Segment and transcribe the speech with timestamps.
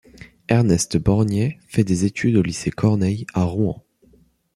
[0.47, 3.85] Ernest Borgnet fait des études au lycée Corneille à Rouen.